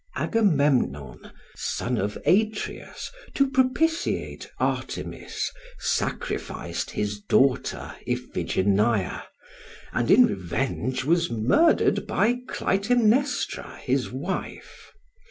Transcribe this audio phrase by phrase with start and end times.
[0.15, 9.25] Agamemnon, son of Atreus, to propitiate Artemis, sacrificed his daughter Iphigenia,
[9.93, 14.91] and in revenge was murdered by Clytemnestra his wife.